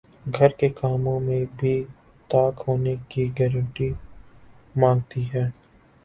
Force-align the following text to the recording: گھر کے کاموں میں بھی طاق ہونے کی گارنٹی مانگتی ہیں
گھر 0.27 0.49
کے 0.59 0.67
کاموں 0.71 1.19
میں 1.19 1.43
بھی 1.57 1.73
طاق 2.29 2.67
ہونے 2.67 2.95
کی 3.09 3.27
گارنٹی 3.39 3.89
مانگتی 4.75 5.23
ہیں 5.33 5.47